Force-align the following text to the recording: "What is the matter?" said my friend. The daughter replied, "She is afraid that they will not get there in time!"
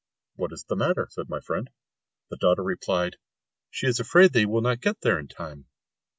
"What 0.33 0.51
is 0.51 0.63
the 0.63 0.75
matter?" 0.75 1.07
said 1.11 1.29
my 1.29 1.39
friend. 1.39 1.69
The 2.31 2.37
daughter 2.37 2.63
replied, 2.63 3.17
"She 3.69 3.85
is 3.85 3.99
afraid 3.99 4.29
that 4.29 4.33
they 4.33 4.45
will 4.47 4.61
not 4.61 4.81
get 4.81 5.01
there 5.01 5.19
in 5.19 5.27
time!" 5.27 5.67